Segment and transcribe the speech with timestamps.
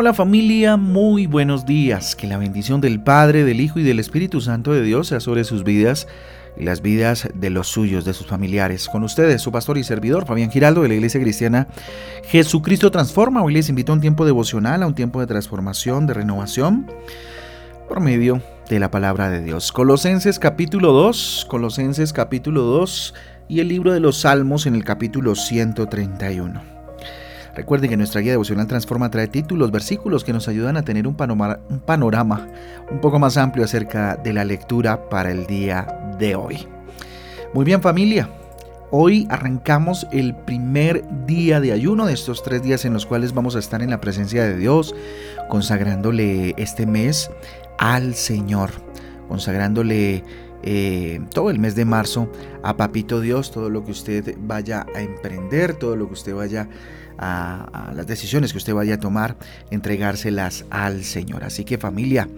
[0.00, 2.14] Hola, familia, muy buenos días.
[2.14, 5.42] Que la bendición del Padre, del Hijo y del Espíritu Santo de Dios sea sobre
[5.42, 6.06] sus vidas
[6.56, 8.88] y las vidas de los suyos, de sus familiares.
[8.88, 11.66] Con ustedes, su pastor y servidor, Fabián Giraldo, de la Iglesia Cristiana
[12.28, 13.42] Jesucristo Transforma.
[13.42, 16.86] Hoy les invito a un tiempo devocional, a un tiempo de transformación, de renovación,
[17.88, 19.72] por medio de la palabra de Dios.
[19.72, 23.14] Colosenses capítulo 2, Colosenses capítulo 2
[23.48, 26.77] y el libro de los Salmos en el capítulo 131.
[27.58, 31.16] Recuerden que nuestra guía devocional Transforma trae títulos, versículos que nos ayudan a tener un
[31.16, 32.46] panorama, un panorama
[32.88, 36.68] un poco más amplio acerca de la lectura para el día de hoy.
[37.54, 38.28] Muy bien familia,
[38.92, 43.56] Hoy arrancamos el primer día de ayuno de estos tres días en los cuales vamos
[43.56, 44.94] a estar en la presencia de Dios,
[45.48, 47.28] consagrándole este mes
[47.76, 48.70] al Señor,
[49.28, 50.22] consagrándole
[50.62, 52.30] eh, todo el mes de marzo
[52.62, 56.68] a Papito Dios, todo lo que usted vaya a emprender, todo lo que usted vaya
[57.18, 59.36] a, las decisiones que usted vaya a tomar,
[59.70, 61.44] entregárselas al Señor.
[61.44, 62.28] Así que familia,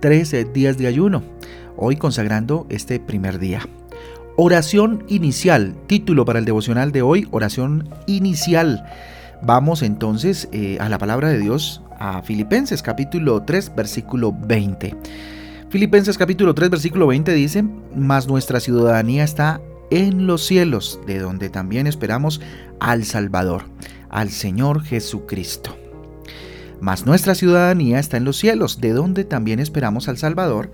[0.00, 1.22] 13 días de ayuno,
[1.76, 3.66] hoy consagrando este primer día.
[4.36, 8.84] Oración inicial, título para el devocional de hoy, oración inicial.
[9.42, 14.96] Vamos entonces eh, a la palabra de Dios, a Filipenses capítulo 3, versículo 20.
[15.72, 17.64] Filipenses capítulo 3, versículo 20 dice,
[17.96, 22.42] mas nuestra ciudadanía está en los cielos, de donde también esperamos
[22.78, 23.62] al Salvador,
[24.10, 25.74] al Señor Jesucristo.
[26.82, 30.70] Mas nuestra ciudadanía está en los cielos, de donde también esperamos al Salvador,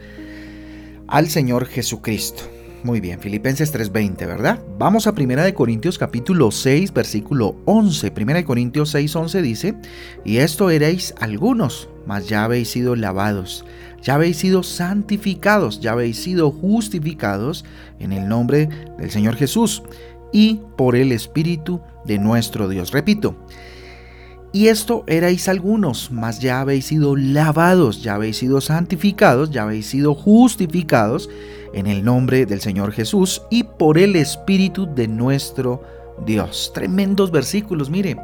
[1.06, 2.42] al Señor Jesucristo.
[2.82, 4.60] Muy bien, Filipenses 3:20, ¿verdad?
[4.80, 8.10] Vamos a 1 de Corintios capítulo 6, versículo 11.
[8.10, 9.76] 1 de Corintios 6:11 dice,
[10.24, 13.66] "Y esto erais algunos, mas ya habéis sido lavados,
[14.02, 17.66] ya habéis sido santificados, ya habéis sido justificados
[17.98, 19.82] en el nombre del Señor Jesús
[20.32, 22.92] y por el Espíritu de nuestro Dios.
[22.92, 23.36] Repito,
[24.54, 29.86] y esto erais algunos, mas ya habéis sido lavados, ya habéis sido santificados, ya habéis
[29.86, 31.28] sido justificados
[31.74, 35.82] en el nombre del Señor Jesús y por el Espíritu de nuestro
[36.24, 36.72] Dios.
[36.74, 38.16] Tremendos versículos, mire.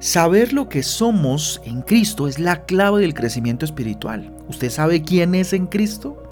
[0.00, 4.32] Saber lo que somos en Cristo es la clave del crecimiento espiritual.
[4.48, 6.22] ¿Usted sabe quién es en Cristo?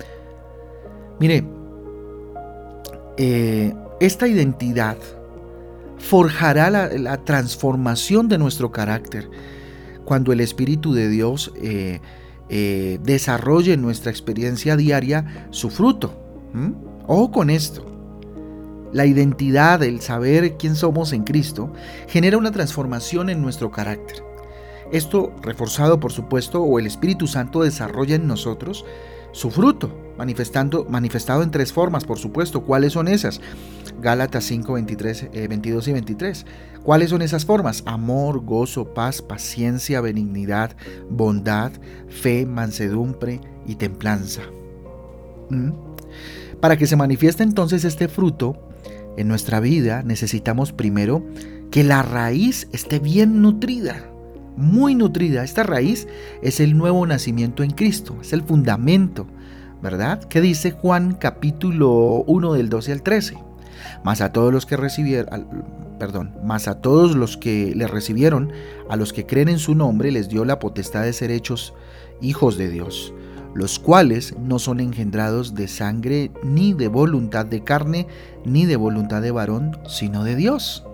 [1.18, 1.44] Mire,
[3.16, 4.96] eh, esta identidad
[5.98, 9.28] forjará la, transformación de nuestro carácter
[10.04, 12.00] cuando el Espíritu de Dios eh,
[12.48, 16.22] eh, desarrolle en nuestra experiencia diaria su fruto.
[17.06, 17.95] Ojo con esto.
[18.96, 21.70] La identidad, el saber quién somos en Cristo,
[22.08, 24.24] genera una transformación en nuestro carácter.
[24.90, 28.86] Esto reforzado, por supuesto, o el Espíritu Santo desarrolla en nosotros
[29.32, 32.62] su fruto, manifestando, manifestado en tres formas, por supuesto.
[32.62, 33.42] ¿Cuáles son esas?
[34.00, 36.46] Gálatas 5, 23, 22 y 23.
[36.82, 37.82] ¿Cuáles son esas formas?
[37.84, 40.74] Amor, gozo, paz, paciencia, benignidad,
[41.10, 41.70] bondad,
[42.08, 44.40] fe, mansedumbre y templanza.
[45.50, 45.72] ¿Mm?
[46.62, 48.56] Para que se manifieste entonces este fruto
[49.16, 51.24] en nuestra vida, necesitamos primero
[51.70, 54.04] que la raíz esté bien nutrida
[54.56, 55.44] muy nutrida.
[55.44, 56.08] Esta raíz
[56.42, 59.26] es el nuevo nacimiento en Cristo, es el fundamento,
[59.82, 60.24] ¿verdad?
[60.24, 63.38] ¿Qué dice Juan capítulo 1 del 12 al 13?
[64.02, 65.46] Más a todos los que recibieron,
[65.98, 68.52] perdón, más a todos los que le recibieron,
[68.88, 71.74] a los que creen en su nombre, les dio la potestad de ser hechos
[72.20, 73.12] hijos de Dios,
[73.56, 78.06] los cuales no son engendrados de sangre, ni de voluntad de carne,
[78.44, 80.84] ni de voluntad de varón, sino de Dios.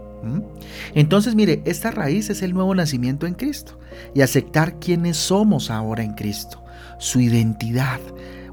[0.95, 3.81] Entonces, mire, esta raíz es el nuevo nacimiento en Cristo
[4.15, 6.63] y aceptar quiénes somos ahora en Cristo,
[7.01, 7.99] su identidad.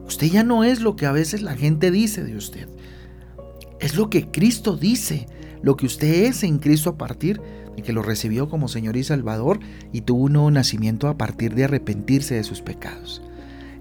[0.08, 2.68] Usted ya no es lo que a veces la gente dice de usted,
[3.80, 5.28] es lo que Cristo dice,
[5.62, 7.40] lo que usted es en Cristo a partir
[7.76, 9.59] de que lo recibió como Señor y Salvador
[9.94, 13.22] y tuvo un nuevo nacimiento a partir de arrepentirse de sus pecados.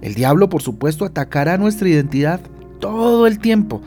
[0.01, 2.41] El diablo, por supuesto, atacará nuestra identidad
[2.81, 3.83] todo el tiempo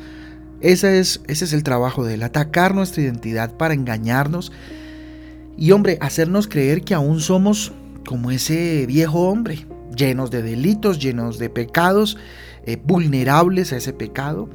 [0.62, 4.52] ese es, ese es el trabajo de él, atacar nuestra identidad para engañarnos
[5.58, 7.74] y, hombre, hacernos creer que aún somos
[8.06, 9.66] como ese viejo hombre,
[9.96, 12.18] llenos de delitos, llenos de pecados,
[12.66, 14.50] eh, vulnerables a ese pecado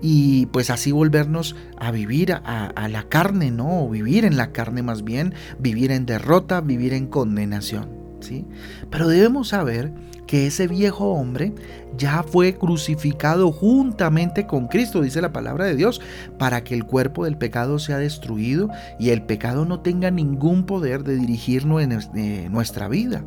[0.00, 3.84] y pues así volvernos a vivir a, a, la carne, ¿no?
[3.84, 7.90] O vivir en la carne más bien, vivir en derrota, vivir en condenación,
[8.20, 8.46] ¿sí?
[8.90, 9.92] Pero debemos saber
[10.30, 11.52] que ese viejo hombre
[11.98, 16.00] ya fue crucificado juntamente con Cristo, dice la palabra de Dios,
[16.38, 21.02] para que el cuerpo del pecado sea destruido y el pecado no tenga ningún poder
[21.02, 23.24] de dirigirnos en eh, nuestra vida.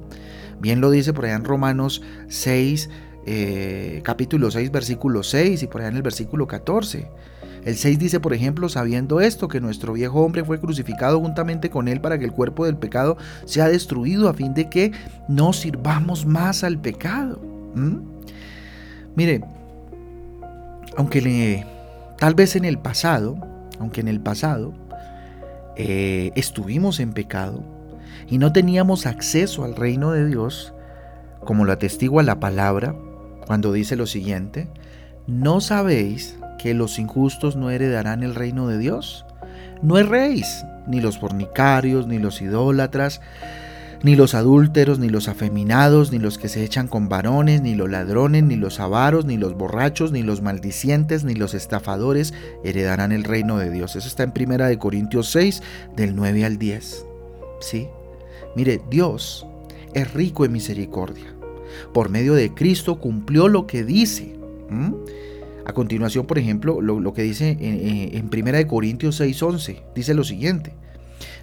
[0.61, 2.89] Bien lo dice por allá en Romanos 6,
[3.25, 7.09] eh, capítulo 6, versículo 6 y por allá en el versículo 14.
[7.65, 11.88] El 6 dice, por ejemplo, sabiendo esto, que nuestro viejo hombre fue crucificado juntamente con
[11.88, 14.92] él para que el cuerpo del pecado sea destruido a fin de que
[15.30, 17.39] no sirvamos más al pecado.
[19.15, 19.44] Mire,
[20.98, 21.65] aunque
[22.19, 23.38] tal vez en el pasado,
[23.80, 24.74] aunque en el pasado
[25.77, 27.63] eh, estuvimos en pecado
[28.30, 30.74] y no teníamos acceso al reino de Dios,
[31.45, 32.95] como lo atestigua la palabra
[33.48, 34.69] cuando dice lo siguiente,
[35.27, 39.25] ¿no sabéis que los injustos no heredarán el reino de Dios?
[39.81, 43.19] No erréis, ni los fornicarios, ni los idólatras,
[44.01, 47.89] ni los adúlteros, ni los afeminados, ni los que se echan con varones, ni los
[47.89, 52.33] ladrones, ni los avaros, ni los borrachos, ni los maldicientes, ni los estafadores
[52.63, 53.98] heredarán el reino de Dios.
[53.98, 55.62] Eso está en Primera de Corintios 6,
[55.98, 57.06] del 9 al 10.
[57.60, 57.89] ¿Sí?
[58.56, 59.45] Mire, Dios
[59.94, 61.25] es rico en misericordia.
[61.94, 64.38] Por medio de Cristo cumplió lo que dice.
[65.65, 70.74] A continuación, por ejemplo, lo, que dice en, Primera de Corintios 6:11, dice lo siguiente,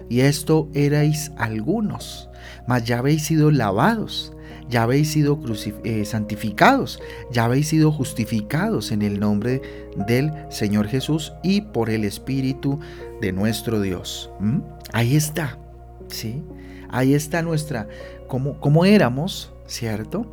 [0.09, 2.29] y esto erais algunos,
[2.67, 4.33] mas ya habéis sido lavados,
[4.69, 5.39] ya habéis sido
[5.83, 6.99] eh, santificados,
[7.31, 9.61] ya habéis sido justificados en el nombre
[10.07, 12.79] del Señor Jesús y por el Espíritu
[13.21, 14.29] de nuestro Dios.
[14.93, 15.57] Ahí está,
[16.09, 16.43] ¿sí?
[16.89, 17.87] Ahí está nuestra,
[18.27, 20.31] cómo, éramos, ¿cierto?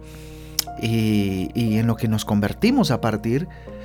[0.82, 3.77] Y, y en lo que nos convertimos a partir de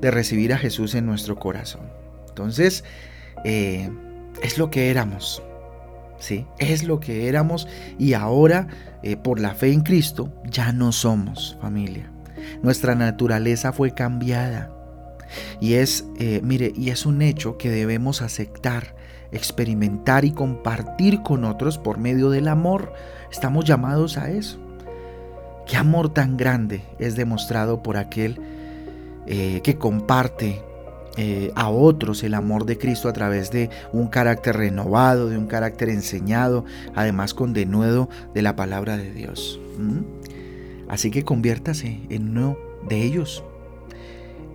[0.00, 1.82] recibir a Jesús en nuestro corazón.
[2.28, 2.84] Entonces,
[3.44, 3.90] eh,
[4.42, 5.42] es lo que éramos,
[6.18, 6.46] ¿sí?
[6.58, 7.68] Es lo que éramos
[7.98, 8.68] y ahora,
[9.02, 12.10] eh, por la fe en Cristo, ya no somos familia.
[12.62, 14.70] Nuestra naturaleza fue cambiada.
[15.60, 18.94] Y es, eh, mire, y es un hecho que debemos aceptar,
[19.30, 22.94] experimentar y compartir con otros por medio del amor.
[23.30, 24.58] Estamos llamados a eso.
[25.66, 28.40] ¿Qué amor tan grande es demostrado por aquel
[29.30, 30.62] eh, que comparte
[31.18, 35.46] eh, a otros el amor de Cristo a través de un carácter renovado, de un
[35.46, 36.64] carácter enseñado,
[36.94, 39.60] además con denuedo de la palabra de Dios.
[40.88, 42.56] Así que conviértase en uno
[42.88, 43.44] de ellos,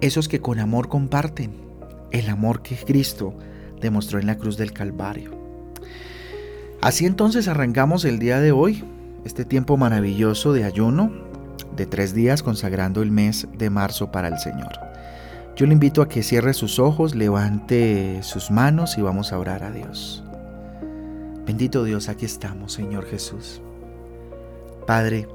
[0.02, 1.52] esos que con amor comparten
[2.10, 3.36] el amor que Cristo
[3.80, 5.38] demostró en la cruz del Calvario.
[6.82, 8.84] Así entonces arrancamos el día de hoy,
[9.24, 11.12] este tiempo maravilloso de ayuno,
[11.76, 14.72] de tres días consagrando el mes de marzo para el Señor.
[15.56, 19.64] Yo le invito a que cierre sus ojos, levante sus manos y vamos a orar
[19.64, 20.24] a Dios.
[21.46, 23.62] Bendito Dios, aquí estamos, Señor Jesús.
[24.88, 25.28] Padre,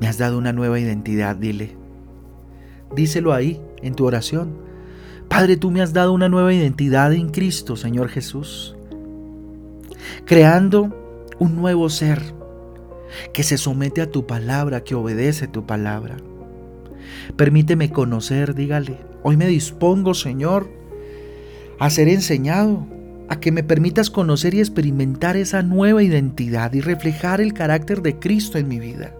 [0.00, 1.76] me has dado una nueva identidad, dile.
[2.96, 4.56] Díselo ahí, en tu oración.
[5.28, 8.76] Padre, tú me has dado una nueva identidad en Cristo, Señor Jesús.
[10.24, 10.94] Creando
[11.38, 12.34] un nuevo ser
[13.32, 16.16] que se somete a tu palabra, que obedece tu palabra.
[17.36, 20.70] Permíteme conocer, dígale, hoy me dispongo, Señor,
[21.78, 22.86] a ser enseñado,
[23.28, 28.18] a que me permitas conocer y experimentar esa nueva identidad y reflejar el carácter de
[28.18, 29.14] Cristo en mi vida.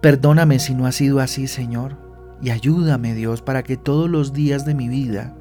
[0.00, 1.96] Perdóname si no ha sido así, Señor,
[2.42, 5.36] y ayúdame, Dios, para que todos los días de mi vida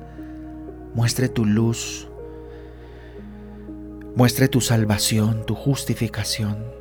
[0.93, 2.07] muestre tu luz,
[4.15, 6.78] muestre tu salvación, tu justificación.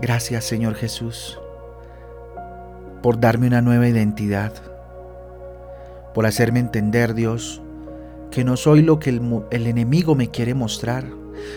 [0.00, 1.40] Gracias Señor Jesús
[3.02, 4.52] por darme una nueva identidad,
[6.14, 7.60] por hacerme entender Dios
[8.30, 11.04] que no soy lo que el, enemigo me quiere mostrar,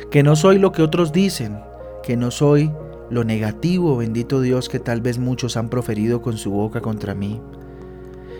[0.09, 1.59] que no soy lo que otros dicen,
[2.01, 2.71] que no soy
[3.11, 7.39] lo negativo, bendito Dios, que tal vez muchos han proferido con su boca contra mí,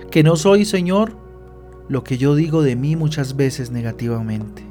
[0.10, 1.15] que no soy Señor
[1.89, 4.63] lo que yo digo de mí muchas veces negativamente,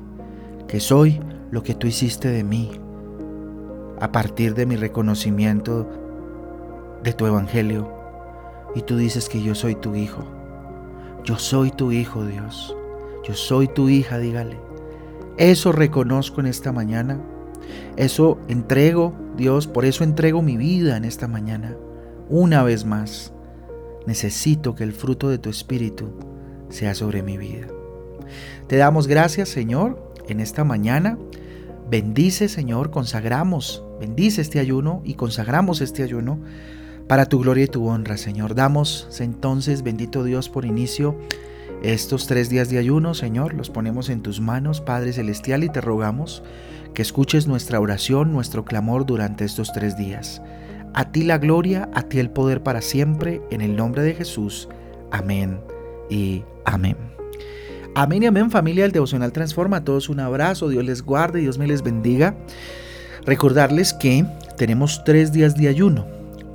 [0.66, 1.20] que soy
[1.52, 2.72] lo que tú hiciste de mí
[4.00, 5.88] a partir de mi reconocimiento
[7.02, 7.92] de tu evangelio.
[8.75, 10.25] Y tú dices que yo soy tu hijo.
[11.25, 12.76] Yo soy tu hijo, Dios.
[13.25, 14.59] Yo soy tu hija, dígale.
[15.37, 17.21] Eso reconozco en esta mañana.
[17.97, 21.76] Eso entrego, Dios, por eso entrego mi vida en esta mañana.
[22.28, 23.33] Una vez más,
[24.07, 26.11] necesito que el fruto de tu espíritu
[26.69, 27.66] sea sobre mi vida.
[28.66, 31.19] Te damos gracias, Señor, en esta mañana.
[31.90, 36.38] Bendice, Señor, consagramos Bendice este ayuno y consagramos este ayuno
[37.06, 38.54] para tu gloria y tu honra, Señor.
[38.54, 41.18] Damos entonces, bendito Dios, por inicio
[41.82, 43.52] estos tres días de ayuno, Señor.
[43.52, 46.42] Los ponemos en tus manos, Padre Celestial, y te rogamos
[46.94, 50.40] que escuches nuestra oración, nuestro clamor durante estos tres días.
[50.94, 54.68] A ti la gloria, a ti el poder para siempre, en el nombre de Jesús.
[55.11, 55.61] Amén
[56.09, 57.10] y amén.
[57.94, 59.85] Amén y amén familia del Devocional Transforma.
[59.85, 62.37] Todos un abrazo, Dios les guarde, Dios me les bendiga.
[63.26, 64.25] Recordarles que
[64.56, 66.06] tenemos tres días de ayuno.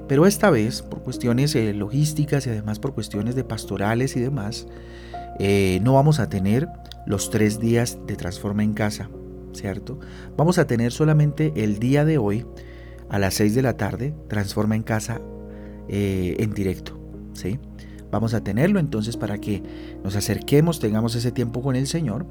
[0.07, 4.67] Pero esta vez, por cuestiones eh, logísticas y además por cuestiones de pastorales y demás,
[5.39, 6.69] eh, no vamos a tener
[7.05, 9.09] los tres días de Transforma en Casa,
[9.51, 9.99] ¿cierto?
[10.37, 12.45] Vamos a tener solamente el día de hoy
[13.09, 15.19] a las 6 de la tarde, Transforma en Casa
[15.89, 16.97] eh, en directo,
[17.33, 17.59] ¿sí?
[18.15, 19.61] Vamos a tenerlo entonces para que
[20.01, 22.25] nos acerquemos, tengamos ese tiempo con el Señor.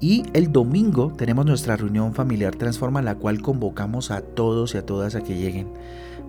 [0.00, 4.86] Y el domingo tenemos nuestra reunión familiar Transforma, la cual convocamos a todos y a
[4.86, 5.68] todas a que lleguen,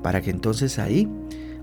[0.03, 1.07] para que entonces ahí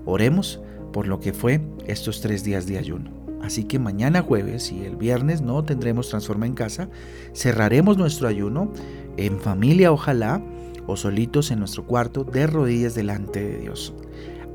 [0.05, 0.59] oremos
[0.91, 3.11] por lo que fue estos tres días de ayuno.
[3.43, 6.89] Así que mañana jueves y el viernes no tendremos Transforma en casa,
[7.35, 8.71] cerraremos nuestro ayuno
[9.17, 10.41] en familia ojalá
[10.87, 13.93] o solitos en nuestro cuarto de rodillas delante de Dios.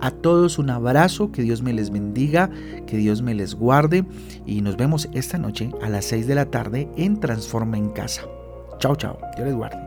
[0.04, 2.50] A todos un abrazo, que Dios me les bendiga,
[2.86, 4.04] que Dios me les guarde
[4.44, 8.20] y nos vemos esta noche a las 6 de la tarde en Transforma en Casa.
[8.80, 9.83] Chao, chao, Dios les guarde.